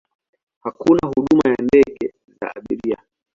Hakuna 0.63 1.07
huduma 1.07 1.41
ya 1.49 1.63
ndege 1.65 2.13
za 2.39 2.47
abiria. 2.55 2.97